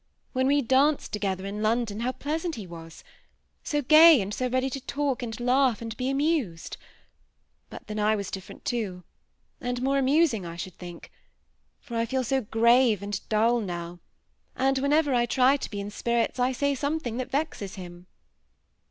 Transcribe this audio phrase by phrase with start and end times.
[0.33, 3.03] When we danced together in London, how pleasant he Was—
[3.63, 6.75] so gay, and so ready to talk and laugh and to be amused!
[7.69, 9.03] but then I was different too,
[9.59, 11.11] and more amus ing, I should think,
[11.79, 13.99] for I feel so grave and dull now;
[14.55, 18.07] and whenever I tiy to be in spirits, I say something that vexes him.